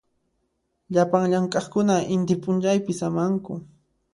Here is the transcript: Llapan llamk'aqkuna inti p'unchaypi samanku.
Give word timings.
Llapan 0.93 1.23
llamk'aqkuna 1.31 1.95
inti 2.15 2.35
p'unchaypi 2.41 2.91
samanku. 2.99 3.53